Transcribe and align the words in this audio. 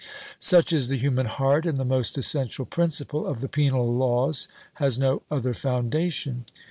Such 0.39 0.73
is 0.73 0.87
the 0.89 0.97
human 0.97 1.27
heart, 1.27 1.67
and 1.67 1.77
the 1.77 1.85
most 1.85 2.17
essential 2.17 2.65
principle 2.65 3.27
of 3.27 3.39
the 3.39 3.47
penal 3.47 3.93
laws 3.95 4.47
has 4.81 4.97
no 4.97 5.21
other 5.29 5.53
foundation. 5.53 6.45